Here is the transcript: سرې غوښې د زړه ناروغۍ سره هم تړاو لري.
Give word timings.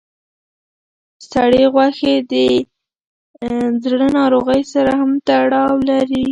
سرې 1.29 1.63
غوښې 1.73 2.15
د 2.31 2.33
زړه 3.83 4.07
ناروغۍ 4.17 4.61
سره 4.73 4.91
هم 4.99 5.11
تړاو 5.27 5.75
لري. 5.89 6.23